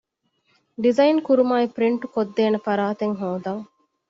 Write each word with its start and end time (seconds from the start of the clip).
ޑިޒައިން 0.81 1.21
ކުރުމާއި 1.27 1.67
ޕްރިންޓް 1.75 2.05
ކޮށްދޭނޭ 2.13 2.57
ފަރާތެއް 2.65 3.15
ހޯދަން 3.19 3.63